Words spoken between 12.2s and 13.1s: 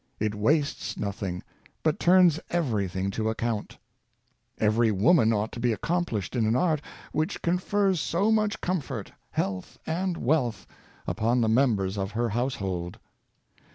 household.